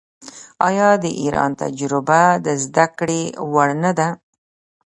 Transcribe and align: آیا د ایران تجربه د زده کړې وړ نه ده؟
آیا 0.67 0.89
د 1.03 1.05
ایران 1.21 1.51
تجربه 1.61 2.21
د 2.45 2.47
زده 2.63 2.85
کړې 2.97 3.23
وړ 3.51 3.69
نه 3.83 3.91
ده؟ 3.97 4.07